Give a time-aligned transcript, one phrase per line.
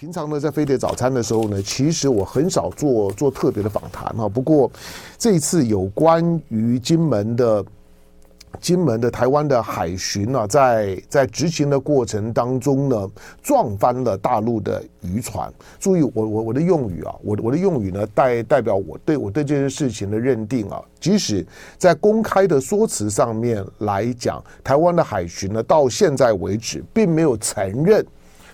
[0.00, 4.26] 平常呢，在飞碟早餐的时候呢，其实我很少做做特别的访谈哈。
[4.26, 4.70] 不过
[5.18, 7.62] 这一次有关于金门的
[8.62, 13.10] 金门的台湾的海巡呢，在在执行的过程当中呢，
[13.42, 15.52] 撞翻了大陆的渔船。
[15.78, 20.80] 注意我我我的用语啊，我我的用语呢，代代表我对我对这件事情的认定啊。
[20.98, 21.46] 即使
[21.76, 28.02] 在公开的说辞上面来讲，台湾的海巡呢，到现在为止并没有承认。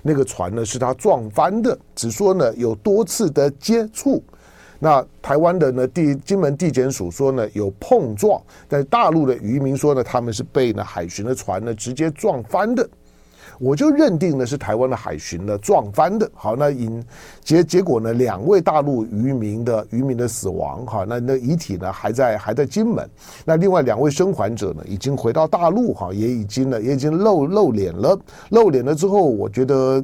[0.07, 4.23] 那个船呢，是他撞翻的，只说呢有多次的接触。
[4.79, 12.89] 那台湾的呢地金门地检署说呢有碰撞，但大陆的渔民说呢他们是被呢海巡的船呢直接撞翻的。
[13.59, 16.31] 我就认定呢是台湾的海巡呢撞翻的。
[16.35, 17.03] 好，那因
[17.43, 23.09] 结结果呢，两位大陆渔民的渔民的死亡，哈，那那遗体呢还在还在金门。
[23.45, 28.19] 那另外两位生还者呢已经回到大陆，哈，也已经呢也已经露露脸了。
[28.51, 30.03] 露脸了之后，我觉得。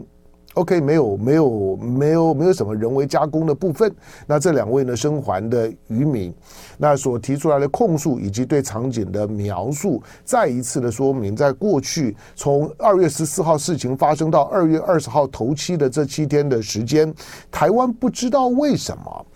[0.54, 3.90] OK，没有没有没有没有什么人为加工的部分。
[4.26, 6.32] 那这两位呢，生还的渔民，
[6.76, 17.12] 那所提出来的控诉以及对场景的描述，再一次的说明，在过去从二月十四号事情发生到二月二十号头七的这七天的时间，
[17.50, 19.26] 台湾不知道为什么。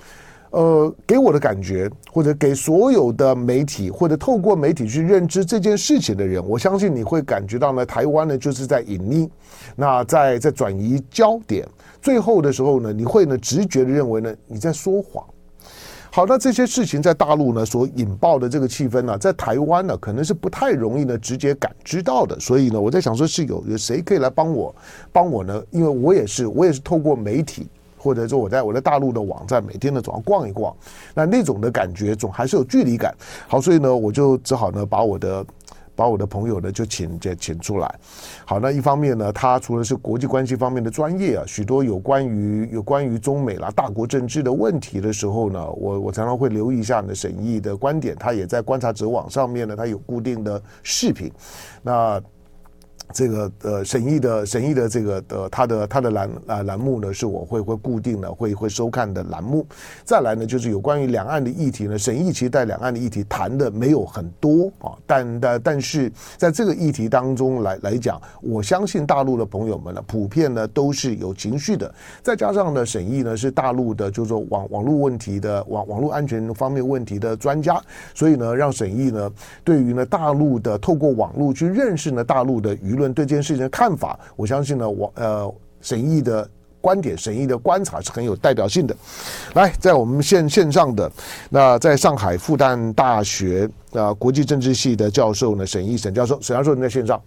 [0.56, 9.28] 呃，给我的感觉，或者给所有的媒体，或者透过媒体去认知这件事情的人，我相信你会感觉到呢，台湾呢就是在隐匿，
[9.76, 11.68] 那在在转移焦点，
[12.00, 15.22] 最后的时候呢，你会呢直觉的认为呢你在说谎。
[16.10, 24.74] 好，那这些事情在大陆呢所引爆的这个气氛呢，在台湾呢可能是不太容易呢直接感知到的，所以呢，我在想说是有有谁可以来帮我
[25.12, 25.62] 帮我呢？
[25.70, 27.68] 因为我也是我也是透过媒体。
[28.06, 30.72] 或者说我在我在大陆的网站每天呢总要逛一逛，
[31.12, 33.12] 那那种的感觉总还是有距离感。
[33.48, 35.44] 好，所以呢我就只好呢把我的
[35.96, 37.94] 把我的朋友呢就请就请出来。
[38.44, 48.14] 好，那一方面呢他除了是国际关系方面的专业啊，许多有关于有关于中美啦大国政治的问题的时候呢，我我常常会留意一下呢沈毅的观点。
[48.16, 51.28] 他也在观察者网上面呢，他有固定的视频。
[51.82, 52.22] 那。
[53.12, 59.66] 这个呃，沈毅的沈毅的这个呃，他的他的栏啊栏目呢，是我会会固定的会会收看的栏目。
[60.04, 71.92] 再来呢，就是有关于两岸的议题呢，沈毅其实在两岸的议题谈的没有很多啊，但但但是在这个议题当中来来讲，我相信大陆的朋友们呢，普遍呢都是有情绪的。
[72.22, 77.80] 再加上呢，沈毅呢是大陆的，就是说网网络问题的网网络安全方面问题的专家，
[78.14, 79.30] 所以呢，让沈毅呢
[79.62, 86.48] 对于呢大陆的透过网络去认识呢大陆的舆论对这件事情的看法，我相信呢，我呃沈毅的
[86.80, 88.96] 观点、沈毅的观察是很有代表性的。
[89.54, 91.10] 来，在我们线线上的
[91.50, 97.20] 那在上海复旦大学啊、呃、国际政治系的教授呢，沈毅沈教授，沈教授您在线上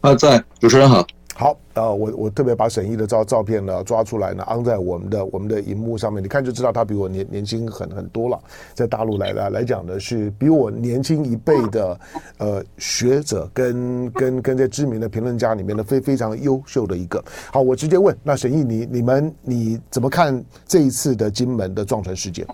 [0.00, 1.06] 啊，在，主持人好。
[1.40, 8.36] 好，呃，我我特别把沈毅的照照片呢抓出来呢，安在我们的我们的荧幕上面，你看就知道他比我年年轻很很多了。
[8.74, 12.00] 在大陆来来来讲呢，是比我年轻一辈的
[12.38, 17.24] 呃学者跟跟跟这知名的评论家里面的非非常优秀的一个。
[17.52, 22.44] 好，我直接问，那沈毅你你们你怎么看这一次的金门的撞船事件？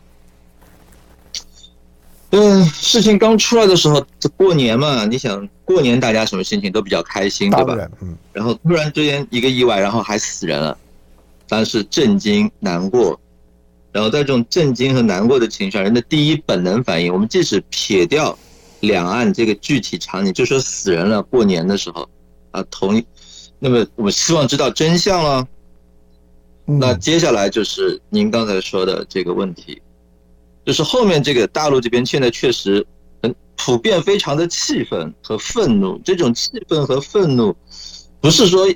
[2.37, 7.89] 嗯，事情刚出来的时候，这过年嘛，你想过年大家什么心情都比较开心，对吧？
[8.01, 8.17] 嗯。
[8.33, 10.77] 然后突然之间一个意外，然后还死人了，
[11.49, 13.19] 当然是震惊难过，
[13.93, 18.37] 然后在这种震惊和难过的情绪下，人的第一本能反应，我们即使撇掉
[18.81, 22.09] 两岸这个具体场景，就说死人了，过年的时候
[22.51, 23.01] 啊，同，
[23.61, 25.47] 那么我们希望知道真相了。
[26.67, 29.81] 那接下来就是您刚才说的这个问题。
[30.65, 32.85] 就是后面这个大陆这边现在确实
[33.23, 35.99] 很普遍，非常的气愤和愤怒。
[36.05, 37.55] 这种气愤和愤怒，
[38.21, 38.67] 不是说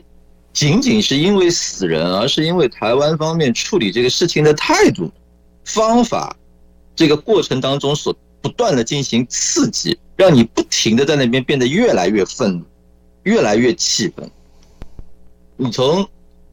[0.52, 5.10] 仅仅是因为死人，而是因为台湾方面处理这个事情的态度、
[5.64, 6.36] 方法，
[6.94, 12.64] 这个过程当中所不断的进行刺激，让你不停的在那边变得越来越愤怒，
[13.22, 14.30] 越来越气愤。
[15.56, 16.06] 你从。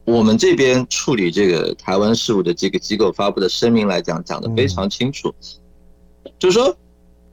[0.06, 5.34] 我们这边处理这个台湾事务的这个机构发布的声明来讲，讲的非常清楚，
[6.38, 6.74] 就是说，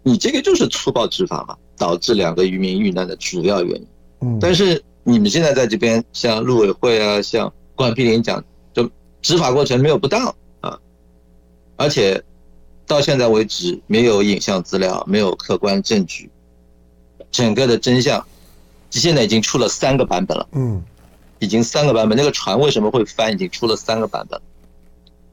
[0.02, 3.88] 你这个就是粗暴执法嘛，导致两个渔民遇难的主要原因。
[4.22, 8.44] 嗯，但是你们现在在这边，像陆委会啊，像关碧林讲，
[8.74, 8.90] 就
[9.22, 10.80] 执法过程没有不当啊，
[11.76, 12.20] 而且
[12.88, 16.28] 到现在为止没有影像资料，没有客观证据，
[17.30, 18.26] 整个的真相，
[18.90, 20.48] 现在已经出了三个版本了。
[20.54, 20.84] 嗯。
[21.44, 23.34] 已经三个版本，那个船为什么会翻？
[23.34, 24.40] 已经出了三个版本。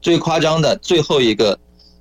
[0.01, 1.57] 最夸张的最后一个，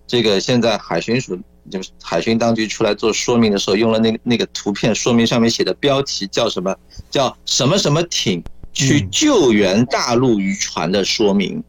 [0.07, 1.39] 这个现在海巡署
[1.71, 6.75] 就是海巡当局出来做说明的时候，用了那个那个图片说明上面写的标题叫什么？
[7.09, 8.43] 叫什么什么艇
[8.73, 11.63] 去救援大陆渔船的说明。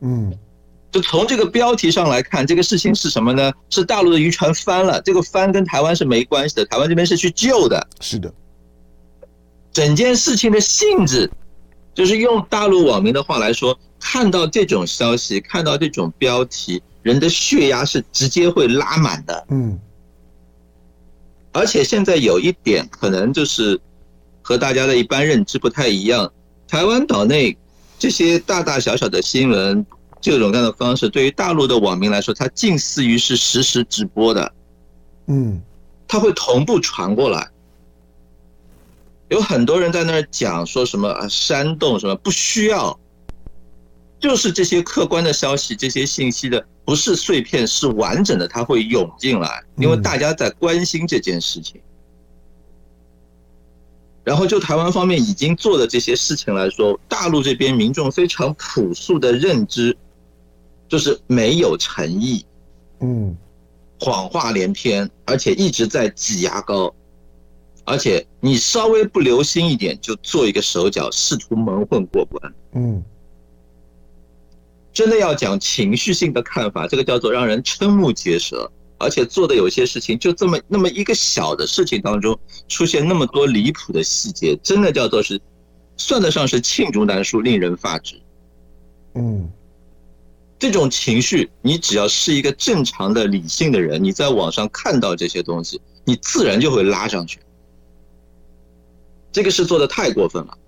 [0.00, 0.32] 嗯，
[0.90, 3.52] 就从这个标题上来看，这个事情是什么呢？
[3.68, 7.86] 是大陆的渔船翻了，这个翻跟台湾是没关系的，台湾这边是去救的。
[8.00, 8.32] 是的，
[9.72, 11.30] 整件事情的性质，
[11.94, 19.46] 就是用大陆网民的话来说，看到这种消息，看到这种标题，人的血压是直接会拉满的。
[19.50, 19.78] 嗯，
[21.52, 23.80] 而且现在有一点可能就是
[24.40, 26.32] 和大家的一般认知不太一样，
[26.66, 27.56] 台湾岛内。
[27.98, 29.86] 这些大大小小的新闻，
[30.20, 34.52] 这种各样的方式，对于大陆的网民来说，它近似于是实时直播的，
[35.28, 35.62] 嗯，
[36.08, 37.48] 它会同步传过来。
[39.32, 43.00] 有很多人在那儿讲说什么啊，煽动什么，不需要，
[44.20, 51.80] 就是这些客观的消息，这些信息的不是碎片，是完整的，它会涌进来，因为大家在关心这件事情。
[54.22, 59.96] 然后就台湾方面已经做的这些事情来说，大陆这边民众非常朴素的认知，
[60.90, 62.44] 就是没有诚意，
[63.00, 63.34] 嗯，
[63.98, 66.94] 谎话连篇，而且一直在挤牙膏，
[67.84, 73.02] 而且你稍微不留心一点，就做一个手脚，试图蒙混过关，嗯，
[74.92, 78.70] 真的要讲情绪性的看法，这个叫做让人瞠目结舌。
[78.98, 82.38] 而且做的有些事情，就这么那么一个小的事情当中，
[82.68, 85.40] 出现那么多离谱的细节，真的叫做是，
[85.96, 88.14] 算得上是罄竹难书，令人发指。
[89.16, 89.50] 嗯，
[90.56, 97.40] 这种情绪，你只要是一个正常的、理性的人，你在网上看到这些东西，你自然就会拉上去。
[99.32, 100.58] 这个是做的太过分了。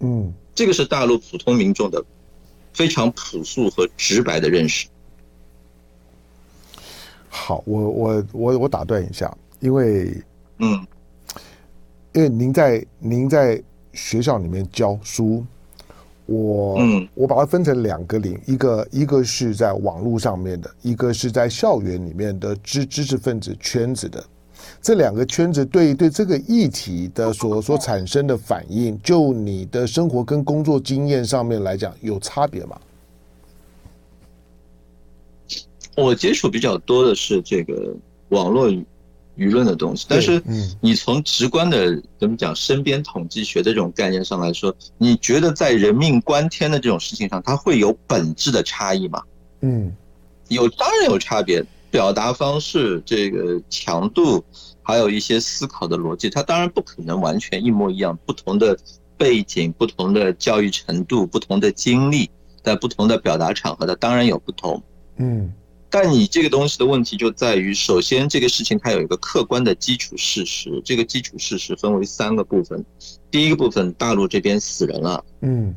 [0.00, 2.04] 嗯，这个是大陆普通民众的
[2.72, 4.86] 非常朴素和直白的认识。
[7.28, 10.22] 好，我我我我打断一下，因为
[10.58, 10.86] 嗯，
[12.12, 13.62] 因为您在您在
[13.92, 15.44] 学校里面教书，
[16.26, 24.24] 我嗯我把它分成两个领，一个一个是在网络上面的，一个是在校园里面的知知识分子圈子的，
[24.82, 32.80] 这两个圈子对对这个议题的所所产生的反应，就你的生活跟工作经验上面来讲，有差别吗？
[35.96, 37.94] 我接触比较多的是这个
[38.30, 38.70] 网络
[39.36, 40.42] 舆论的东西，但是
[40.80, 49.22] 你从直观的怎么讲身边统计学的这种概念上来说，你觉得在人命关天的这种事情上，它会有本质的差异吗？
[49.60, 49.92] 嗯，
[50.48, 54.42] 有，当然有差别，表达方式、这个强度，
[54.90, 58.18] 还有一些思考的逻辑，它当然不可能完全一模一样。
[58.26, 58.76] 不同的
[59.16, 62.28] 背景、不同的教育程度、不同的经历，
[62.62, 64.82] 在不同的表达场合，它当然有不同。
[65.16, 65.52] 嗯。
[65.92, 72.84] 但你这个东西的问题就在于，首先这个事情它有一个客观的基础事实，这个基础事实分为三个部分。
[73.28, 75.74] 第一个部分，大陆这边死人了，嗯。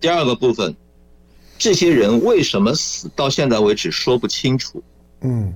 [0.00, 0.74] 第二个部分，
[1.56, 4.82] 这些人为什么死，到现在为止说不清楚，
[5.20, 5.54] 嗯。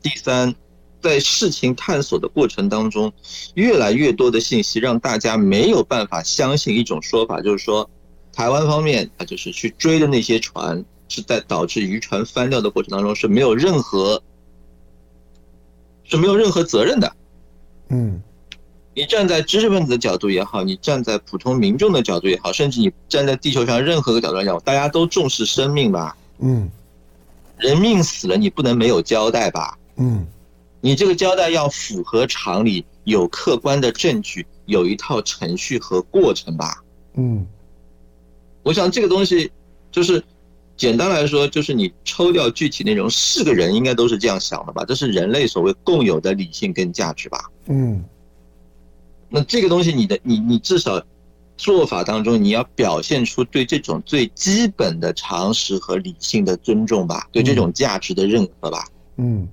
[0.00, 0.54] 第三，
[1.04, 3.12] 在事情探索的过程当中，
[3.54, 7.88] 越来越多的信息让大家没有办法相信一种说法，就是说，
[8.32, 10.84] 台湾方面他就是去追的那些船。
[11.06, 14.20] 是在导致渔船翻掉的过程当中是没有任何
[16.02, 17.14] 是没有任何责任的，
[17.90, 18.20] 嗯，
[18.94, 26.70] 你站在知识分子的角度也好，你站在普通民众的角度也好，甚至你站在地球上任何个角度来讲，大家都重视生命吧，嗯，
[27.58, 30.26] 人命死了，你不能没有交代吧，嗯，
[30.84, 37.46] 你这个交代要符合常理，有客观的证据，有一套程序和过程吧，嗯，
[38.62, 39.50] 我想这个东西
[39.90, 40.22] 就是。
[40.76, 44.84] 简单来说，就是你抽掉具体内容，是个人应该都是这样想的吧？
[44.84, 47.48] 这是人类所谓共有的理性跟价值吧？
[47.66, 48.02] 嗯，
[49.28, 51.00] 那这个东西，你的你你至少
[51.56, 57.28] 做法当中，你要表现出对这种最基本的常识和理性的尊重吧？
[57.30, 58.84] 对这种价值的认可吧？
[59.18, 59.46] 嗯，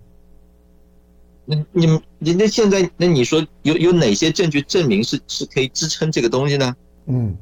[1.51, 6.75] 那你们你那现在那你说有有哪些证据证明是是可以支撑这个东西呢？
[7.07, 7.35] 嗯，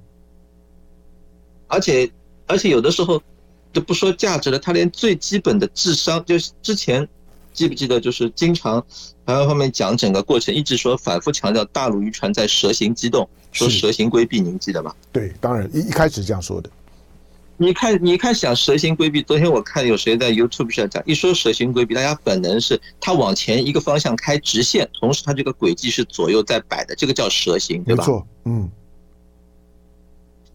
[1.67, 2.09] 而且
[2.47, 3.21] 而且有的时候。
[3.71, 7.07] 就不说价值了，他连最基本的智商，就是之前
[7.53, 8.83] 记不记得，就是经常
[9.27, 14.95] 台湾方面讲整个过程，一直说反复强调大陆渔船在蛇形机动，说蛇形规避，您记得吧？
[15.11, 16.69] 对，当然一一开始这样说的。
[17.61, 28.01] 你看，你看，想蛇形规避，昨天我看有谁在 YouTube 上讲，一说蛇形规避，大家本能是它往前一个方向开直线，同时它这个轨迹是左右在摆的，这个叫蛇形，对吧？
[28.01, 28.71] 没错，嗯。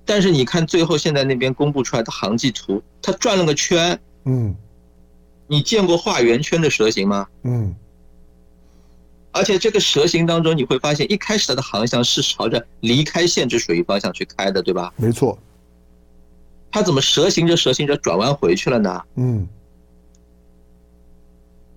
[0.07, 3.99] 但是你看，最后现在那边公布出来的航迹图，它转了个圈。
[4.25, 4.55] 嗯，
[5.47, 7.27] 你见过画圆圈的蛇形吗？
[7.43, 7.75] 嗯，
[9.31, 14.91] 而且这个蛇形当中，你会发现一开始它的航向是朝着离开限制水域方向去开的，对吧？
[14.97, 15.39] 没错。
[16.75, 19.00] 它怎么蛇行着蛇行着转弯回去了呢？
[19.14, 19.47] 嗯。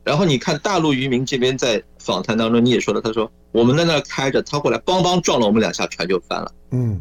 [0.04, 6.52] 然后你看大陆渔民这边在访谈当中，你也说了，他说我们在那开着，他过来梆梆撞了我们两下，船就翻了。
[6.72, 7.00] 嗯。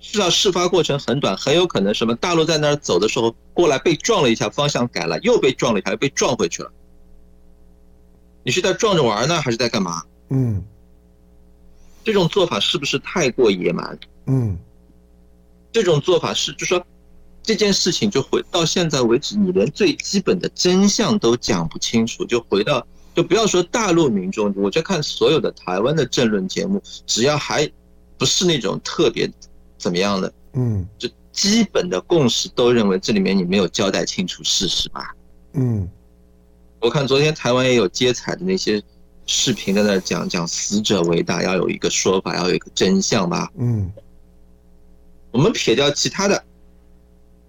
[0.00, 6.72] 是啊，事发过程很短，很有可能什么大陆在那儿走的时候过来被撞了一下，方向改了，又被撞了一下，又被撞回去了。
[8.42, 10.02] 你是在撞着玩呢，还是在干嘛？
[10.30, 10.64] 嗯，
[12.02, 13.98] 这种做法是不是太过野蛮？
[14.24, 14.56] 嗯，
[15.74, 16.80] 这种做法是，就说
[17.42, 27.68] 这件事情就回到现在为止，你连最基本的真相都讲不清楚，就回到就不要说大陆民众，我就看所有的台湾的政论节目，只要还
[28.16, 29.28] 不是那种特别
[29.76, 35.12] 怎么样的，嗯，就基本的共识都认为这里面你没有交代清楚事实吧？
[35.54, 35.88] 嗯。
[36.80, 38.80] 我看昨天台湾也有接采的那些
[39.26, 43.50] 视频，在那讲讲死者为大，要有一个说法，要有一个真相吧。
[43.56, 43.90] 嗯，
[45.34, 46.44] 我们撇掉其他的，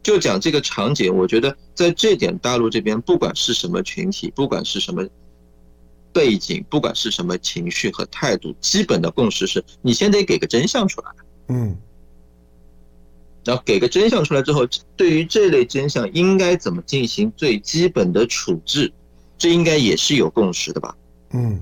[0.01, 1.15] 就讲这个场景。
[1.15, 5.07] 我觉得在这点，大陆这边不管是什么群体，不管是什么
[6.11, 11.07] 背景，不管是什么情绪和态度，基本的共识是你先得给个真相出来。
[11.49, 11.77] 嗯。
[13.43, 18.91] 然后给个真相出来之后，对于这类真相应该怎么进行最基本的处置？
[19.37, 20.97] 这应该也是有共识的吧？
[21.33, 21.61] 嗯，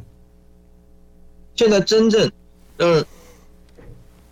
[1.58, 2.32] 现在真正
[2.78, 3.06] 让人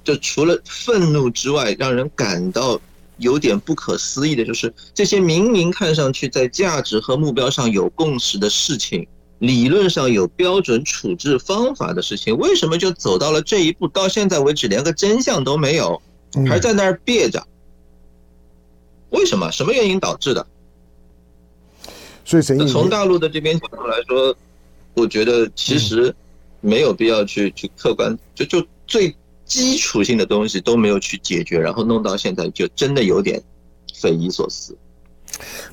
[0.03, 2.79] 就除了愤怒之外，让人感到
[3.17, 9.07] 有点不可思议的，就是这些明明看上去在价值和目标上有共识的事情，
[9.39, 13.87] 理论上有标准处置方法的事情，为什么就走到了这一步？
[13.87, 16.01] 到现在为止，连个真相都没有，
[16.47, 17.45] 还在那儿憋着？
[19.09, 19.51] 为什么？
[19.51, 20.45] 什么原因导致的？
[22.23, 24.33] 所以，从大陆的这边角度来说，
[24.93, 26.15] 我觉得其实
[26.61, 29.13] 没有必要去去客观，就就最
[29.51, 33.37] 基础性的东西都没有去解决，然后弄到现在就真的有点
[33.93, 34.73] 匪夷所思。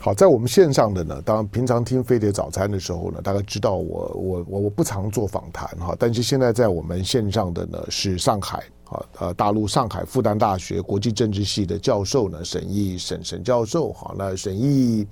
[0.01, 15.07] 好，在我们线上的呢，当然平常听飞碟早餐的时候呢，大概知道我我我我不常做访谈哈，但是现在在我们线上的呢是上海啊呃大陆上海复旦大学国际政治系的教授呢沈毅沈沈教授哈，那沈毅。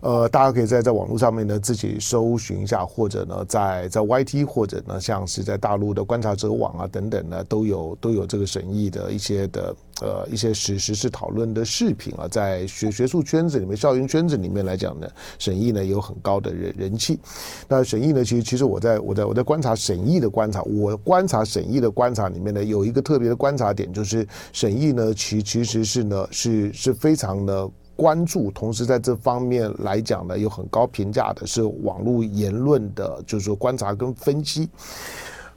[0.00, 17.18] 呃，大家可以在在网络上面呢自己搜寻一下，或者呢在在 YT 或者呢像是在大陆的观察者网啊等等呢都有都有这个沈毅的一些的呃一些实时事讨论的视频啊，在学学术圈子里面、校园圈子里面来讲呢，沈毅呢有很高的人人气。
[17.66, 27.68] 那沈毅呢，其实其实我在我在我在观察沈毅的观察，我观察沈毅的观察里面呢，有一个特别的观察点，就是沈毅呢其其实是呢是是非常的。
[27.96, 34.68] 关注，同时在这方面来讲呢，有很高评价的是网络言论的，就是说观察跟分析。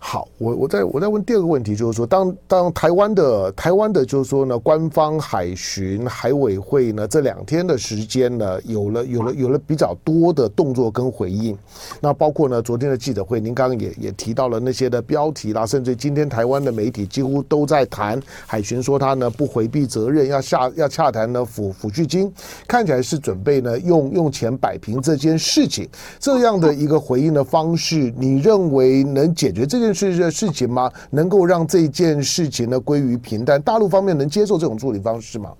[0.02, 11.56] 好，我我再我再问第二个问题，就是说，当当台湾的台湾的，就是说呢，官方海巡海委会呢，这两天的时间呢，有了有了有了比较多的动作跟回应。
[12.00, 22.32] 那包括呢，昨天的记者会，您刚刚也也提到了那些的标题啦，甚至今天台湾的媒体几乎都在谈海巡说他呢不回避责任，要下要洽谈呢抚抚恤金，
[22.66, 25.88] 看起来是准备呢用用钱摆平这件事情。
[26.20, 30.92] 这样的一个回应的方式，你认为能解决这件事的事情吗？
[31.10, 33.62] 能够让这件事情呢归于平淡？
[33.62, 35.52] 大陆方面能接受这种处理方式吗？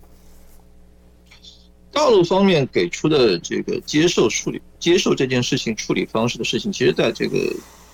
[1.92, 7.38] 大陆方面给出的这个接受处理、接受这件事情处理方式的事情，其实在这个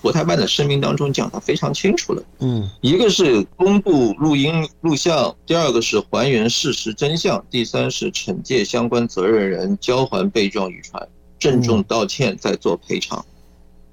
[0.01, 2.21] 国台办的声明当中讲得非常清楚了。
[2.39, 11.07] 嗯，一个是公布录音录像，第二个是还原事实真相，第三是惩戒相关责任人，交还被撞渔船，
[11.39, 13.25] 郑重道歉，再做赔偿。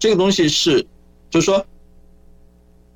[0.01, 0.85] 这个东西是，
[1.31, 1.65] 就是说。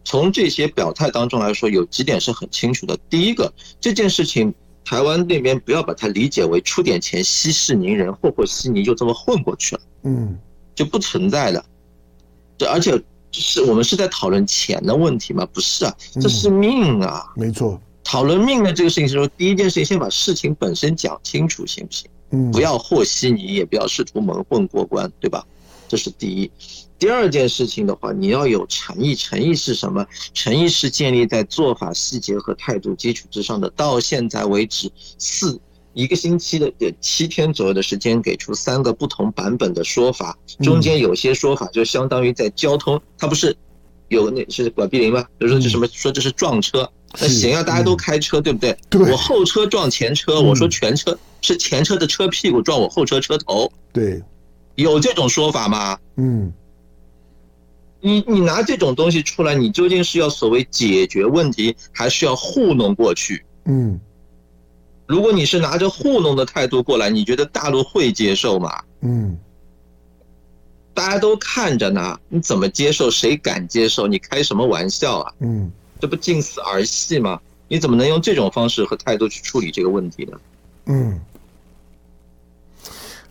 [0.06, 2.96] 从这些表态当中来说，有几点是很清楚的。
[3.10, 10.38] 第一个，这件事情台湾那边不要把它理解为出点钱息事宁人，和和稀泥就这么混过去了，嗯，
[10.76, 11.62] 就不存在的。
[12.56, 12.96] 这而且
[13.32, 15.44] 是我们是在讨论钱的问题吗？
[15.52, 17.78] 不是啊，这是命啊，没错。
[18.04, 22.08] 讨论命的这个事情是说，第一件事情先把事情本身讲清楚，行不行？
[22.30, 25.44] 嗯，不要和稀泥，也不要试图蒙混过关，对吧？
[25.88, 26.48] 这是第一。
[26.98, 29.14] 第二件事情的话，你要有诚意。
[29.14, 30.06] 诚意是什么？
[30.32, 33.68] 诚意是建立在做法细节和态度基础之上的。
[33.76, 35.60] 到现在为止，四
[35.92, 43.54] 一个星期的七天左右的时间，给出三个不同版本的说法，中间有些说法就相当于在交通，它不是
[44.08, 45.22] 有那是管碧林吗？
[45.36, 48.74] 比如说这什么说这是撞车，那行啊，大家都开车，对不对？
[49.10, 54.22] 我后车撞前车，我说全车是前车的车屁股撞我后车车头，对，
[54.76, 55.98] 有这种说法吗？
[56.16, 56.50] 嗯。
[58.06, 63.44] 你你拿这种东西出来，你究竟是要所谓解决问题，还是要糊弄过去？
[63.64, 63.98] 嗯，
[65.08, 68.80] 如果你是拿着糊弄的态度过来，你觉得大陆会接受吗？
[69.00, 69.36] 嗯，
[70.94, 73.10] 大家都看着呢，你怎么接受？
[73.10, 74.06] 谁敢接受？
[74.06, 75.32] 你开什么玩笑啊？
[75.40, 77.40] 嗯，这不近似儿戏吗？
[77.66, 80.38] 你怎么能用这种方式和态度去处理这个问题呢？
[80.84, 81.20] 嗯。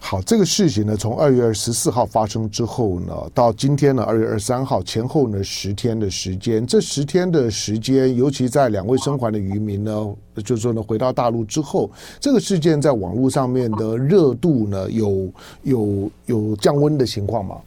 [0.08, 6.64] 好，这个事情呢，从二月二十四号发生之后呢，到今天呢，二月二十三号前后呢，十天的时间。
[6.64, 15.28] 这十天的时间，尤其在两位生还的渔民呢，就是说呢，回到大陆之后，这个事件在网络上面的热度呢，有
[15.64, 17.60] 有有降温的情况吗？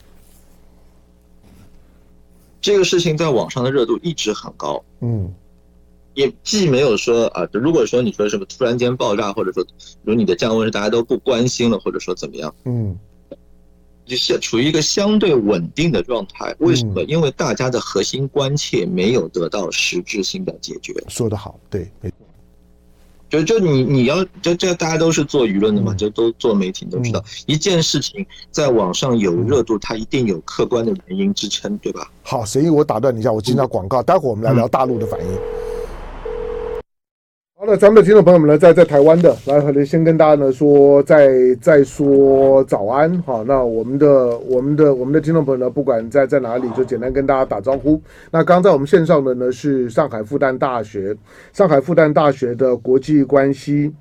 [2.61, 4.81] 这个事情在网上的热度一直很高。
[5.01, 5.29] 嗯。
[6.19, 9.65] 也既没有说啊，如果说你说什么突然间爆炸，或者说
[10.03, 12.99] 如你的降温是大家都不关心了，或者说怎么样，嗯，
[14.05, 16.53] 就是处于一个相对稳定的状态。
[16.59, 17.05] 为什么？
[17.05, 20.93] 因为大家的核心关切没有得到实质性的解决。
[21.07, 22.17] 说得好，对，没错。
[23.31, 32.11] 就就你你要就这大家都是做舆论的嘛，就都做媒体都知道，一件事情在网上有热度，它一定有客观的原因支撑，对吧？
[32.25, 35.68] 好，所以我打断你一下，我进到广告，待会儿我们来聊大陆的反应。
[37.61, 41.29] 好的，咱们的听众朋友们呢，在在台湾的，来，可能先跟大家呢说，再
[41.61, 48.01] 再说早安，哈，那我们的我们的我们的听众朋友呢，不管在在哪里，就简单跟大家打招呼。
[48.31, 51.17] 那刚在我们线上的呢是上海复旦大学，
[51.53, 53.93] 上海复旦大学的国际关系。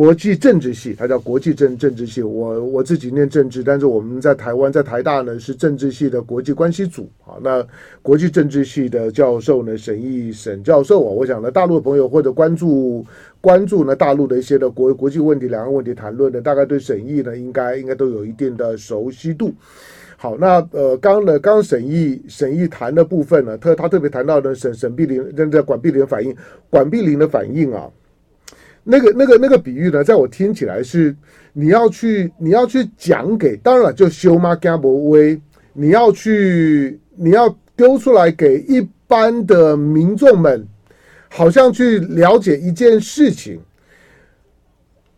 [0.00, 2.22] 国际政治系，它叫国际政政治系。
[2.22, 7.36] 我我自己念政治，但是我们在台湾，在台大呢是政治系的国际关系组啊。
[7.42, 7.62] 那
[8.00, 13.04] 国际政治系的教授呢，沈毅沈教授啊，我想呢，大陆的朋友或者关注
[13.42, 19.52] 关注呢大陆的一些的国国际问题、两岸问题谈论的，大概对沈毅呢应该应该都有一定的熟悉度。
[20.16, 26.34] 好，那呃，刚呢，刚沈毅沈毅谈的部分呢，特他特别谈到的沈沈碧林，正在管碧林反应，
[26.70, 27.86] 管碧林的反应啊。
[28.82, 31.14] 那个、那个、那个比喻呢，在我听起来是
[31.52, 35.40] 你要去，你要去讲给，当然，就修马加博威，
[35.72, 40.66] 你要去，你要丢出来给一般的民众们，
[41.28, 43.60] 好像去了解一件事情，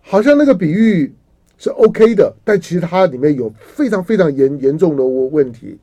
[0.01, 1.13] 好像那个比喻
[1.59, 5.79] 是 OK 的，但其实它里面有非常非常严严重的问题。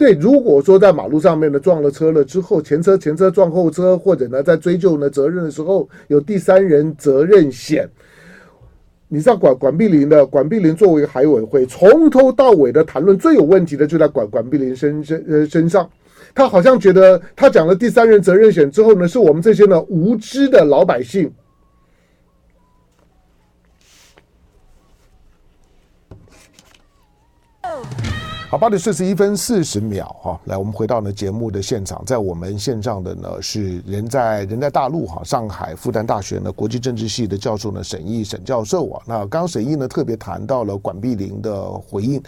[0.00, 7.86] 对，如果说在马路上面呢撞了车了之后，前车前车撞后车，或者呢在追究呢责任的时候有第三人责任险，
[9.08, 15.86] 你知道管管碧玲的管碧玲作为海委会从头到尾的谈论最有问题的就在管管碧玲身身呃身上，
[16.34, 21.30] 他好像觉得他讲了第三人责任险之后呢，是我们这些呢无知的老百姓。
[28.50, 42.20] 好，八点四十一分四十秒哈，来，我们回到呢节目的现场，在我们线上的呢是人在人在大陆哈，上海复旦大学呢国际政治系的教授呢沈毅沈教授啊，那刚刚沈毅呢特别谈到了管碧玲的回应。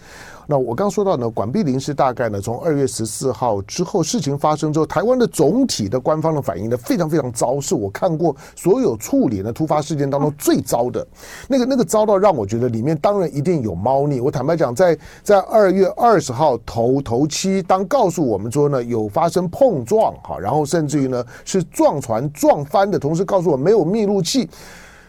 [0.52, 11.06] 那我刚说到呢，管碧玲是大概呢，从二月十四号之后事情发生之后，台湾的总体的官方的反应呢，非常非常糟，是我看过所有处理的突发事件当中最糟的。
[11.48, 14.20] 那个那个糟到让我觉得里面当然一定有猫腻。
[14.20, 24.50] 我坦白讲，在在二月二十号头头七，当告诉我们说呢有发生碰撞哈，然后甚至于呢是撞船撞翻的，同时告诉我没有密录器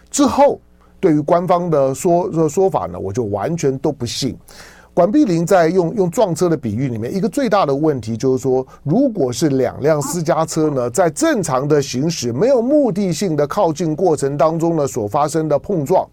[0.10, 0.58] 之后，
[1.02, 4.38] 对于官方的说说法呢，我就完全都不信。
[4.94, 16.08] 管碧玲在用用撞车的比喻里面，一个最大的问题就是说，如果是两辆私家车呢，在正常的行驶、没有目的性的靠近过程当中呢，所发生的碰撞，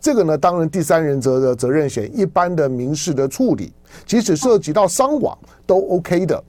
[0.00, 3.72] 这个呢，当然第三人责的责任险，一般的民事的处理，
[4.04, 6.44] 即使涉及到伤亡都 OK 的。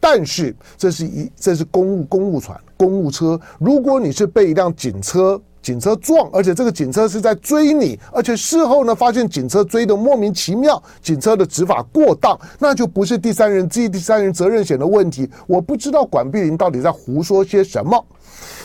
[0.00, 5.40] 但是这是一这是公务公务船公务车，如果你是被一辆警车。
[5.62, 15.28] 警车撞，而且这个警车是在追你，而且事后呢，发现警车追的莫名其妙，警车的执法过当，那就不是第三人之一、第三人责任险的问题。
[15.46, 18.02] 我不知道管碧玲到底在胡说些什么。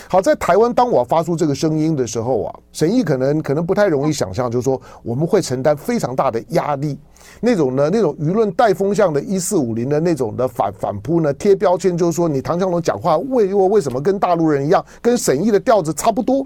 [0.08, 6.98] 好，在台湾，当我发出这个声音的时候啊，神医可能可能不太容易想象，就是说我们会承担非常大的压力。
[7.42, 16.46] 那种呢，那种舆论带风向的“一四五零”的那种的反反扑呢，贴标签就是说你唐湘龙讲话为为为什么跟大陆人一样，跟沈毅的调子差不多。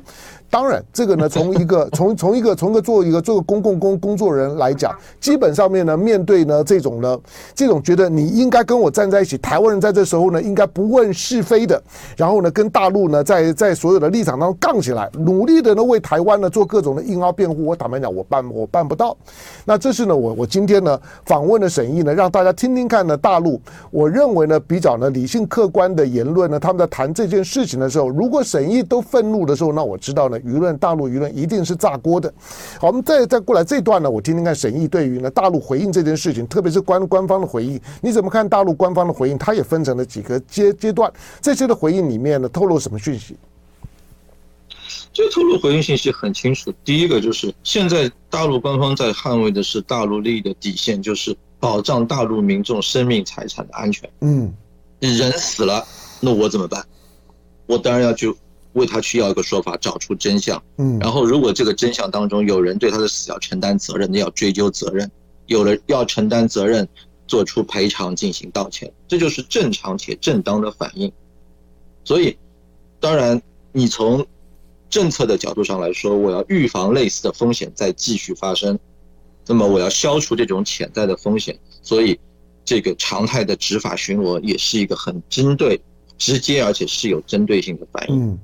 [0.50, 7.20] 当然，这个呢， 从一个从从一个从一个做一个做个公共工工作人来讲，基本上面呢，面对呢这种呢
[7.54, 11.82] 这种觉得你应该跟我站在一起，台湾人在这时候呢应该不问是非的，
[12.16, 17.66] 然后呢跟大陆呢在在所有的立场当中杠起来，努力的呢为台湾呢做各种的硬凹辩护。
[17.66, 19.16] 我坦白讲，我办我办不到。
[19.66, 23.60] 那这是呢我我今天呢访问的审议呢，让大家听听看呢大陆，
[23.92, 32.34] 我认为呢比较呢理性客观的言论呢，他们在谈这件事情的时候，如果审议都愤怒的时候，那我知道呢舆论大陆舆论一定是炸锅的。
[32.80, 39.38] 好，我们再再过来这段呢，我听听看沈毅对于呢大陆回应这件事情，特别是官官方的回应，你怎么看大陆官方的回应？
[39.38, 43.36] 它也分成了几个阶阶段，这些的回应里面呢透露什么讯息？
[45.14, 46.72] 这透露回应信息很清楚。
[46.86, 54.08] 第一个就是现在大陆官方在捍卫的是大陆利益的底线，就是保障大陆民众生命财产的安全。
[54.22, 54.54] 嗯，
[55.00, 55.84] 人死了，
[56.20, 56.86] 那我怎么办？
[57.66, 58.34] 我当然要去
[58.78, 60.64] 为他去要一个说法，找出真相。
[60.78, 65.06] 嗯，然后如果这个真相当中有人对他的死要承担责任，那要追究责任；
[65.48, 66.88] 有人要承担责任，
[67.28, 71.12] 做出赔偿进行道歉，这就是正常且正当的反应。
[72.04, 72.38] 所以，
[73.00, 74.26] 当然你从。
[74.90, 78.80] 政策的角度上来说，我要预防类似的风险再继续发生，
[79.46, 82.18] 那么我要消除这种潜在的风险，所以
[82.64, 85.78] 这个常态的执法巡逻也是一个很针对、
[86.18, 88.30] 直接而且是有针对性的反应。
[88.30, 88.40] 嗯，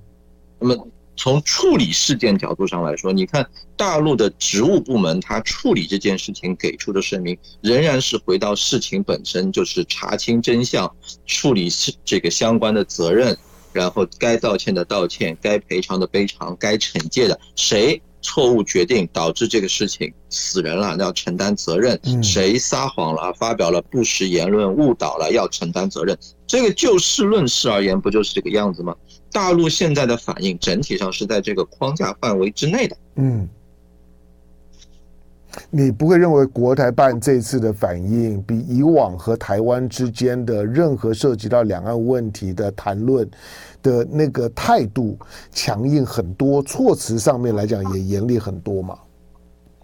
[0.63, 3.45] 那么从处理事件角度上来说，你看
[3.75, 10.89] 大陆的职务部门他处理这件事情给出的声明，仍然是回到事情本身，就是查清真相，
[11.25, 11.69] 处理
[12.05, 13.37] 这个相关的责任。
[13.73, 26.15] 然后该道歉的道歉，该赔偿的赔偿，该惩戒的谁错误决定导致这个事情死人了，要承担责任；谁撒谎了，发表了不实言论误导了，要承担责任。
[26.45, 28.95] 这个就事论事而言，不就是这个样子吗？
[29.33, 32.95] 大陆现在的反应整体上是在这个框架范围之内的。
[33.15, 33.49] 嗯。
[35.69, 43.29] 你不会认为国台办这次的反应比以往和台湾之间的任何涉及到两岸问题的谈论
[43.83, 45.15] 的那个态度
[45.51, 48.97] 强硬很多，措辞上面来讲也严厉很多吗？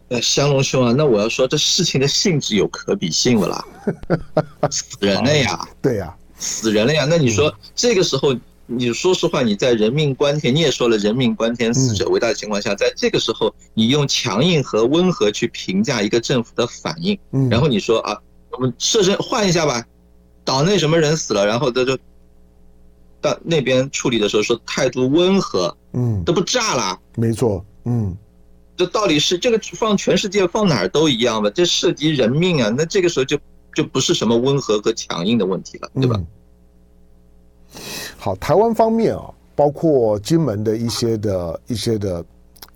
[0.07, 3.65] 呃，香龙兄啊，那我要说，这事情的性质有可比性了啦，
[4.71, 8.35] 死人了呀，对呀，死人了呀，那你说这个时候？
[8.71, 17.17] 你说实话，你在人命关天，你也说了人命关天，死者为大的情况下，在这个时候，你用强硬和温和去评价一个政府的反应，
[17.49, 18.15] 然后你说啊，
[18.51, 19.83] 我们设身换一下吧，
[20.45, 21.97] 岛内什么人死了，然后他就
[23.19, 26.99] 到那边处理的时候说态度温和，嗯，这不炸了？
[27.15, 28.15] 没错，嗯，
[28.77, 31.49] 这道理是这个放全世界放哪儿都一样吧？
[31.49, 33.35] 这涉及人命啊，那这个时候就
[33.73, 36.21] 就不是什么温和和强硬的问题了，对吧？
[38.21, 42.23] 好，台湾方面啊，包括金门的一些的一些的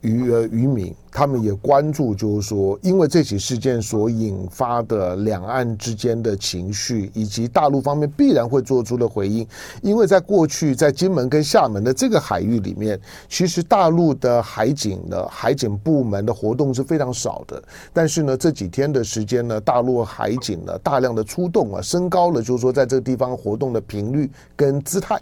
[0.04, 0.96] 渔呃渔民。
[1.16, 9.48] 他们也关注，就是说，因为这起事件所引发的两岸之间的情绪，以及大陆方面必然会做出的回应。
[9.84, 17.62] 因为在过去，在金门跟厦门的这个海域里面，其实大陆的海警的海警部门的活动是非常少的。
[17.94, 25.22] 但是呢，这几天的时间呢，大陆海警呢大量的出动啊，升高了，就是说在这个地方活动的频率跟姿态。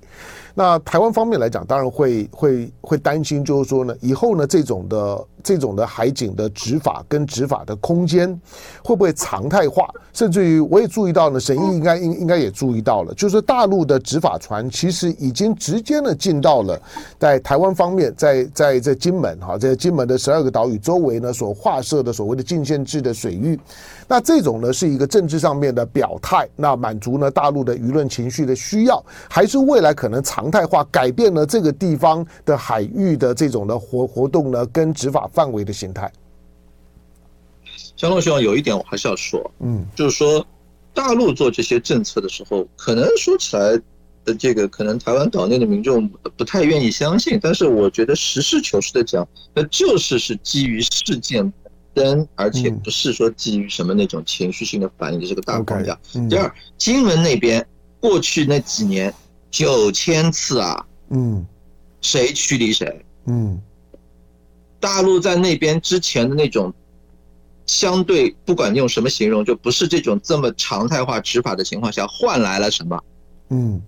[0.54, 5.28] 那台湾方面来讲，当然会会会担心，就是说呢，以后呢这种的。
[5.44, 8.30] 这种的海警的执法跟执法的空间
[8.84, 9.88] 会不会常态化？
[10.14, 16.80] 甚至于我也注意到呢，沈毅应该应应该也注意到了，就是大陆的执法船其实已经直接的进到了
[17.18, 23.60] 在台湾方面，在在这金门哈，在金门的十二个岛屿周围呢所划设的所谓的禁限制的水域。
[24.08, 36.12] 那这种呢是一个政治上面的表态，那满足呢大陆的舆论情绪的需要，还是未来可能常态化改变了这个地方的海域的这种的活活动呢跟执法范围的形态？
[37.96, 40.46] 江龙兄，有一点我还是要说，嗯，就是说
[40.94, 43.80] 大陆做这些政策的时候，可能说起来
[44.26, 51.52] 的这个可能台湾岛内的民众不太愿意相信，但是我觉得实事求是的讲，那就是是基于事件。
[51.94, 56.00] 灯，而且不是说基于什么那种情绪性的反应的这个大框架。
[56.30, 57.67] 第二，金门那边
[58.00, 59.13] 过去那几年
[59.50, 61.46] 九千次啊，嗯，
[62.00, 63.06] 谁驱离谁？
[63.26, 63.62] 嗯，
[64.82, 66.74] 大陆在那边之前的那种
[67.65, 73.02] 相对，不管用什么形容，就不是这种这么常态化执法的情况下，换来了什么？
[73.50, 73.82] 嗯，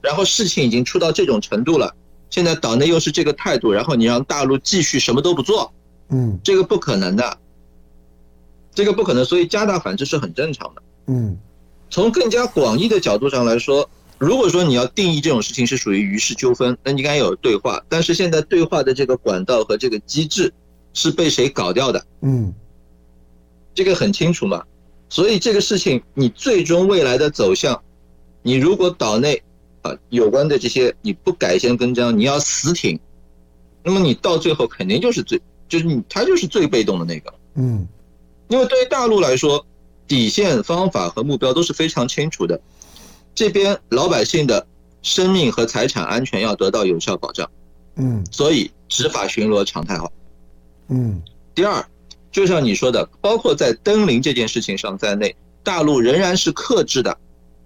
[0.00, 1.94] 然后事情已经出到这种程度了，
[2.30, 5.70] 现在岛内又是这个态度，然后你让大陆继续什么都不做？
[6.08, 7.38] 嗯，这个不可能的，
[8.74, 10.82] 这个不可能，所以加大反制是很正常的。
[11.08, 11.36] 嗯，
[11.90, 13.88] 从更加广义的角度上来说，
[14.20, 17.82] 如果说你要定义这种事情是属于于事纠纷，那你应该有对话。
[17.88, 20.52] 但是现在对话的这个管道和这个机制
[20.92, 22.04] 是被谁搞掉的？
[22.20, 22.52] 嗯，
[23.72, 24.62] 这个很清楚嘛。
[25.08, 27.82] 所以这个事情你最终未来的走向，
[28.42, 29.42] 你如果岛内
[29.80, 33.00] 啊有关的这些你不改弦更张，你要死挺。
[33.82, 37.88] 那么你到最后肯定就是最，就是你他就是最被动的那个，嗯，
[38.48, 39.64] 因为对于大陆来说，
[40.06, 42.60] 底线、方法和目标都是非常清楚的。
[43.34, 44.66] 这边老百姓的
[45.02, 47.48] 生命和财产安全要得到有效保障，
[47.96, 50.10] 嗯，所以执法巡逻常态化，
[50.88, 51.20] 嗯。
[51.54, 51.84] 第二，
[52.30, 57.16] 就像你说的，包括在登临这件事情上在内，大陆仍然是克制的，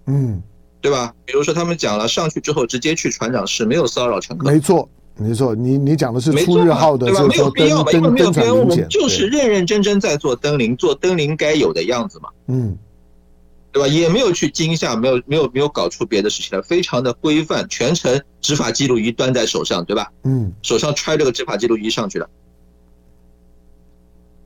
[0.07, 0.41] 嗯，
[0.81, 1.13] 对吧？
[1.25, 4.51] 比如说他们讲了，上去之后直接去船长室，没有骚扰乘客。
[4.51, 4.87] 没错。
[5.17, 7.25] 没错，你你讲的是出日号的，对吧？
[7.25, 12.77] 没有必要嘛，因为没有必要，我们就是认认真真在做登临，做登临该有的样子嘛，嗯，
[13.75, 13.89] 对吧？
[13.89, 20.09] 也没有去惊吓，没有没有没有搞出别的事情来，非常的规范，全程执法记录仪端在手上，对吧？
[20.23, 22.29] 嗯，手上揣着个执法记录仪上去了。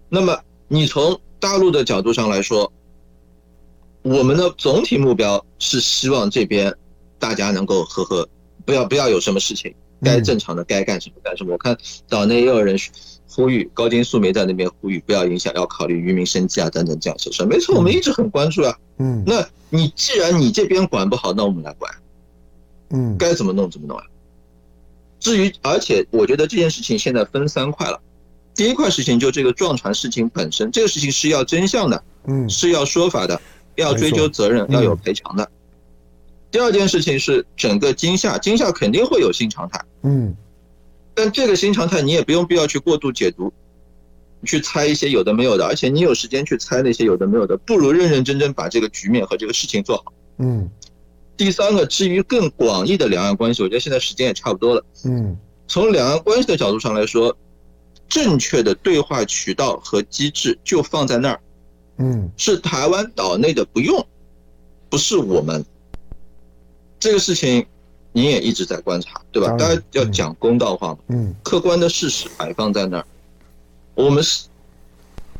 [0.09, 0.35] 那么
[0.67, 2.73] 你从大陆的角度上来说，
[4.01, 6.75] 我们的总体目标是希望这边
[7.19, 8.27] 大家能够和和，
[8.65, 9.71] 不要不要有什么事情。
[10.01, 11.51] 该正常的该干什么干什么。
[11.53, 12.75] 我看岛内也有人
[13.29, 17.29] 呼吁，高金素梅在那边呼吁，不要影响，要考虑渔民生计啊等等这样事。
[17.45, 18.75] 没错，我们一直很关注啊。
[18.97, 21.93] 嗯，那你既然你这边管不好，那我们来管。
[22.89, 24.03] 嗯，该怎么弄怎么弄啊。
[25.19, 28.01] 至于，而且我觉得这件事情现在分三块了。
[28.55, 33.39] 第一块事情就这个撞船事情本身，这个事情是要真相的，嗯，是要说法的，
[33.75, 35.49] 要追究责任，要有赔偿的。
[36.51, 40.35] 第二件事情是整个今夏，今夏肯定会有新常态，嗯，
[41.21, 43.51] 但这个新常态你也不用必要去过度解读，
[44.45, 50.13] 去猜一些有的没有的，而且你有时间去猜那些有的没有的，不如认认真真把这个局面和这个事情做好。
[50.37, 50.69] 嗯，
[51.35, 54.85] 第三个，至于更广义的两岸关系，我觉得现在时间也差不多了。
[55.03, 57.37] 嗯，从两岸关系的角度上来说，
[58.07, 61.41] 正确的对话渠道和机制就放在那儿，
[61.97, 64.07] 嗯，是台湾岛内的不用，
[64.89, 65.65] 不是我们。
[66.97, 67.65] 这个事情，
[68.11, 69.55] 你也一直在观察，对吧？
[69.57, 70.99] 大家要讲公道话嘛。
[71.09, 71.33] 嗯。
[71.43, 73.05] 客观的事实摆放在那儿，
[73.95, 74.47] 我们是，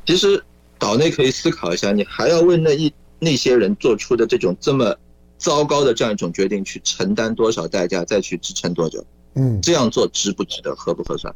[0.06, 0.44] 其实
[0.78, 4.96] 岛内可以思考一下，你还要为那一那些人做出的这种这么
[5.38, 9.04] 糟糕的这样一种决定去承担多少代价，再去支撑多久？
[9.34, 9.60] 嗯。
[9.62, 11.34] 这样做值不值得，合不合算？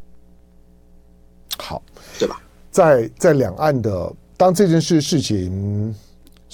[1.58, 1.82] 好，
[2.20, 2.42] 对吧？
[2.72, 5.94] 在在两岸的当这件事事情。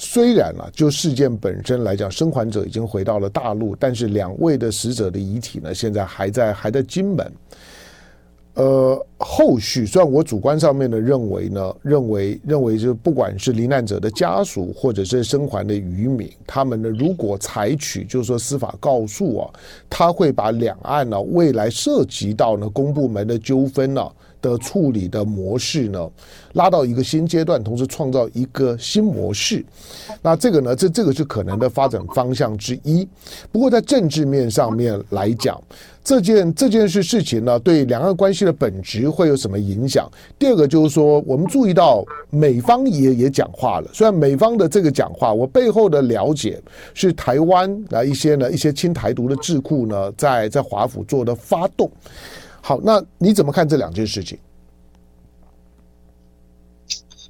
[0.01, 7.33] 虽然啊，就事件本身来讲，生还者已经回到了大陆，但是两位的死者的遗体呢，现在还在还在金门。
[8.53, 19.49] 呃，后续虽然我主观上面的认为呢，认为认为就不管是罹难者的家属，或者是生还的渔民，他们呢如果采取就是说司法告诉啊，
[19.89, 24.09] 他会把两岸呢、未来涉及到呢公部门的纠纷呢、
[24.41, 26.09] 的处理的模式呢，
[26.53, 29.63] 拉到一个新阶段，同时创造一个新模式。
[30.21, 33.07] 那这个呢，这这个是可能的发展方向之一。
[33.51, 35.61] 不过在政治面上面来讲，
[36.03, 40.09] 这件这件事事情呢，对两岸关系的本质会有什么影响？
[40.37, 43.89] 第二个就是说，我们注意到美方也也讲话了。
[43.93, 46.59] 虽然美方的这个讲话，我背后的了解
[46.93, 51.89] 是台湾啊一些呢一些亲台独的智库呢，在在华府做的发动。
[52.69, 54.37] 好，那你怎么看这两件事情？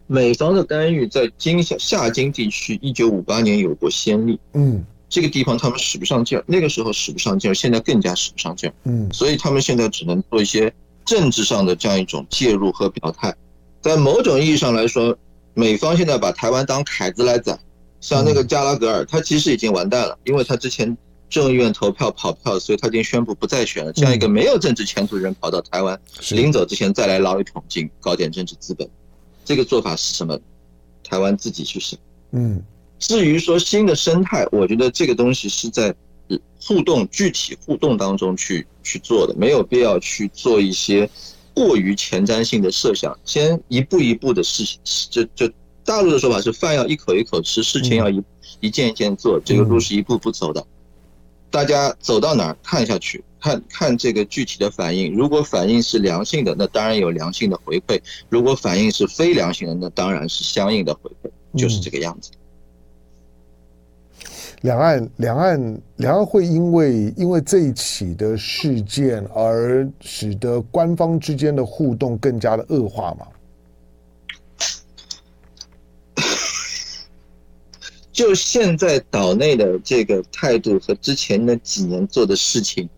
[0.06, 4.38] 美方的干预在金夏夏金地区，一九五八年有过先例。
[4.52, 8.74] 嗯，这个地方他们使不上劲儿，那个时候使不上劲儿，现在更加使不上劲儿。
[8.84, 10.70] 嗯，所以他们现在只能做一些
[11.06, 13.34] 政治上的这样一种介入和表态。
[13.82, 15.18] 在某种意义上来说，
[15.54, 17.58] 美方现在把台湾当凯子来宰，
[18.02, 20.98] 像那个加拉格尔，他其实已经完蛋了，因为他之前。
[21.30, 23.94] 众议院投票跑票，所以他已经宣布不再选了。
[23.94, 26.00] 这样一个没有政治前途的人跑到台湾，
[26.32, 28.90] 临走之前再来捞一桶金，搞点政治资本，
[29.46, 30.40] 这个做法是什么？
[31.04, 32.00] 台湾自己去想。
[32.32, 32.62] 嗯，
[33.00, 35.94] 至于说新的生态，我觉得这个东西是在
[36.62, 41.10] 互动、具体互动当中去去做的，没有必要去做一些
[41.54, 43.18] 过于前瞻性的设想。
[43.26, 45.52] 先一步一步的事情，就就
[45.84, 48.22] 大陆的说法是饭要一口一口吃，事情要一
[48.60, 50.64] 一件一件做，这个路是一步步走的。
[51.52, 55.14] 大家走到哪儿看下去，看看这个具体的反应。
[55.14, 62.32] 如果反应是良性的，那当然有良性的回馈；如果反应是非良性的，那当然是相应的回馈，就是这个样子。
[64.62, 73.26] 两岸，两岸，两岸会因为因为这一起的事件而使得官方之间的互动更加的恶化吗？
[78.20, 82.90] 就现在岛内的这个态度和之前那几年做的事情，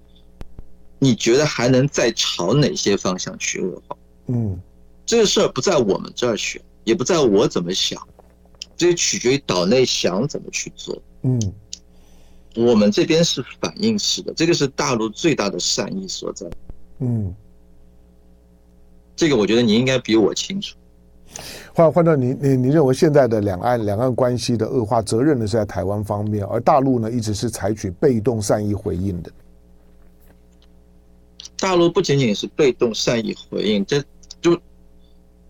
[0.97, 3.95] 你觉得还能再朝哪些方向去恶化？
[4.29, 4.59] 嗯，
[5.05, 8.01] 这个事儿不在我们这儿选，也不在我怎么想，
[8.75, 10.99] 这取决于岛内想怎么去做。
[11.21, 11.39] 嗯，
[12.55, 16.49] 我们这边是反应式的，这个是大陆最大的善意所在。
[16.97, 17.31] 嗯，
[19.15, 20.75] 这个我觉得你应该比我清楚。
[21.73, 29.31] 换换到你你你认为现在的两岸两岸关系的恶化，责任呢是在台湾方面，而大陆呢一直是采取被动善意回应的。
[31.57, 34.03] 大陆不仅仅是被动善意回应，这
[34.41, 34.59] 就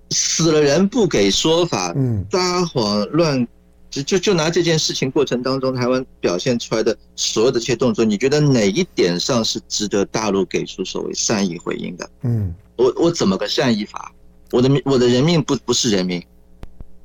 [0.10, 3.48] 死了人不给说法，嗯，撒谎乱，
[3.90, 12.10] 就就就拿这件事情过程当中，台湾表现出来的所有的这些动作，你觉得哪一点上是值得大陆给出所谓善意回应的？
[12.24, 14.14] 嗯，我我怎么个善意法？
[14.52, 16.22] 我的命，我的人命不不是人命，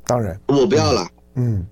[0.04, 0.38] 当然。
[0.46, 1.08] 我不要了。
[1.34, 1.64] 嗯，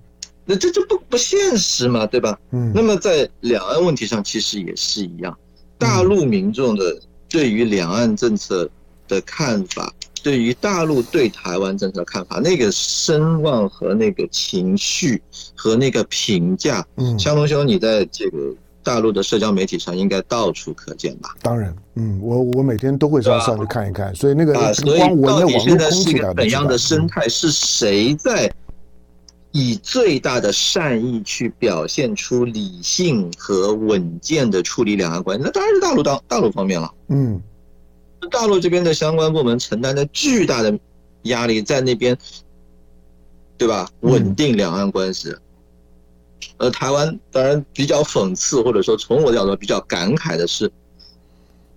[0.44, 2.38] 那这就不不现实嘛，对吧？
[2.52, 5.36] 嗯，那么在两岸问题上其实也是一样，
[5.78, 8.68] 大陆民众的对于两岸政策
[9.08, 15.20] 的看法，对于大陆对台湾政策的看法，那个声望和那个情绪
[15.54, 18.38] 和那个评价，嗯，香龙兄，你在这个。
[18.84, 21.30] 大陆的社交媒体上应该到处可见吧？
[21.42, 27.28] 当然，嗯，我我每天都会上上去看一看，所以那个啊，所以到底现在是一个怎样的生态？
[27.28, 28.52] 是谁在
[29.50, 35.44] 以最大的善意去表现出理性和稳健的处理两岸关系？
[35.44, 36.92] 那当然是大陆当大陆方面了。
[37.08, 37.40] 嗯，
[38.30, 40.78] 大陆这边的相关部门承担着巨大的
[41.22, 42.16] 压力，在那边，
[43.56, 43.88] 对吧？
[44.00, 45.34] 稳定两岸关系。
[46.58, 50.70] 呃，台湾当然比较讽刺，或者说从我的角度比较感慨的是，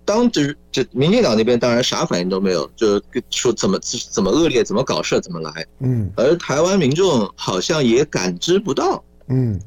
[0.04, 3.78] 当时就民进党那边当然啥反应都没有，就是说怎么
[4.10, 9.60] 怎么恶劣，怎么搞事怎么来，嗯，而台湾民众好像也感知不到，嗯，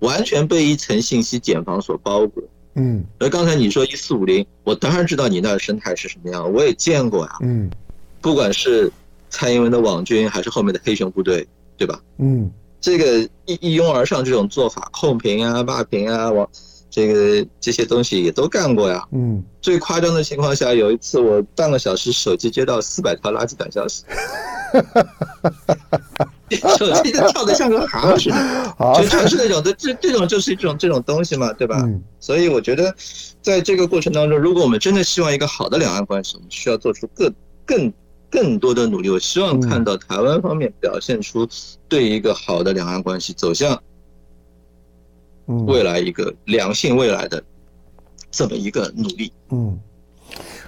[0.00, 2.42] 完全被一层信息茧房所包裹，
[2.74, 7.70] 嗯，而刚才你说一四五零，我当然知道你那的生态是什么样，我也见过呀，嗯，
[8.20, 8.90] 不管是
[9.30, 12.00] 蔡英文的网军，还是后面的黑熊部队，对吧？
[12.18, 12.50] 嗯。
[12.86, 16.48] 这个一一拥而上这种做法，控评啊、霸评啊，我
[16.88, 19.04] 这个这些东西也都干过呀。
[19.10, 24.04] 嗯，最夸张的情况下，有一次我半个小时手机接到四百条垃圾短消息，
[26.78, 28.70] 手机都跳得像个蛤似的，
[29.02, 31.84] 就全是那种的，这这种就是一种这种东西嘛，对吧？
[32.20, 32.94] 所以我觉得，
[33.42, 37.92] 在这个过程当中，如果我们真的希望一个好的两岸关系，我们需要做出更更。
[38.36, 41.48] 更多的努力，我希望看到台湾方面表现出
[41.88, 43.82] 对一个好的两岸关系走向
[45.46, 47.42] 未来一个良性未来的
[48.30, 49.32] 这么一个努力。
[49.48, 49.80] 嗯，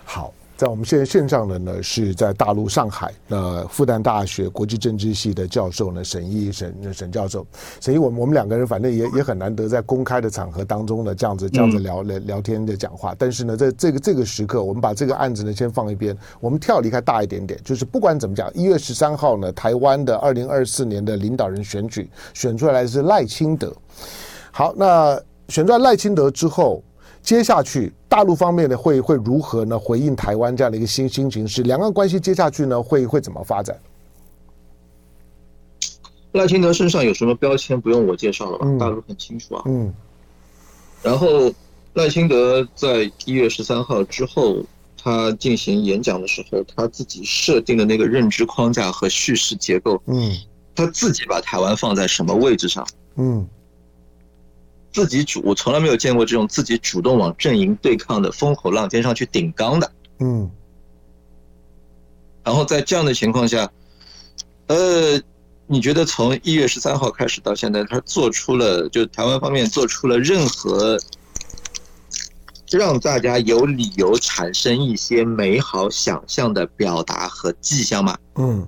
[0.03, 0.33] 好。
[0.59, 7.47] 在我们现在线上的呢，是在大陆上海，那，复旦大学国际政治系的教授呢，沈毅沈沈教授，
[7.81, 13.15] 沈毅，我们我们两个人反正也也很难得在公开的场合当中呢，这样子这样子聊聊聊天的讲话。
[13.17, 23.73] 但是呢，在这个这个时刻，我们把这个案子呢先放一边，我们跳离开大一点点，就是不管怎么讲，一月十三号呢，台湾的二零二四年的领导人选举选出来是赖清德。
[24.51, 25.17] 好，那
[25.51, 26.83] 选出来赖清德之后。
[27.23, 31.63] 接下去，大陆方面呢会会如何呢回应台湾这样的一个新新形势？
[31.63, 33.79] 两岸关系接下去呢会会怎么发展？
[36.33, 38.67] 赖清德身上有什么标签不用我介绍了吧？
[38.67, 39.63] 嗯、大陆很清楚啊。
[39.67, 39.93] 嗯。
[41.03, 41.53] 然后
[41.95, 44.59] 赖清德在一月十三号之后，
[45.03, 50.37] 他进行演讲的时候，他自己设定的那个认知框架和叙事结构，嗯，
[50.75, 52.87] 他自己把台湾放在什么位置上？
[53.17, 53.47] 嗯。
[54.99, 59.93] 自己主，我从来没有见过这种自己主动往阵营对抗的风口浪尖上去顶缸的。
[60.19, 60.51] 嗯。
[62.43, 63.71] 然后在这样的情况下，
[64.67, 65.21] 呃，
[65.69, 70.99] 你觉得从一月十三号开始到现在，他做出了就台湾方面做出了任何
[72.73, 78.19] 让大家有理由产生一些美好想象的表达和迹象吗？
[78.35, 78.67] 嗯。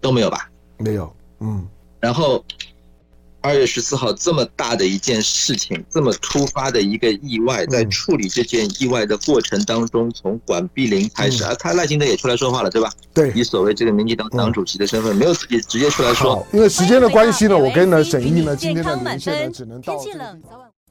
[0.00, 0.50] 都没有吧？
[0.78, 1.14] 没有。
[1.38, 1.68] 嗯。
[2.00, 2.44] 然后。
[3.42, 12.92] 二月十四号这么大的一件事情，这么突发的一个意外，在处理这件意外的过程当中，从管碧林开始，啊，他赖清德也出来说话了，对吧？
[13.14, 16.46] 对，以所谓这个民进党党主席的身份，没有自己直接出来说。
[16.52, 19.98] 因为时间的关系呢，我跟呢沈毅呢今天的连线呢只能到。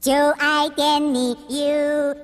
[0.00, 2.14] 就爱点你 UFO